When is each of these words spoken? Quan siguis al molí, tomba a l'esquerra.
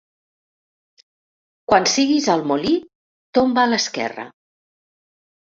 Quan 1.73 1.85
siguis 1.91 2.31
al 2.37 2.41
molí, 2.53 2.73
tomba 3.41 3.67
a 3.67 3.71
l'esquerra. 3.75 4.27